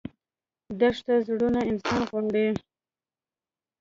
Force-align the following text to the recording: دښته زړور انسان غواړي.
دښته 0.79 1.15
زړور 1.25 1.55
انسان 1.71 2.01
غواړي. 2.09 2.47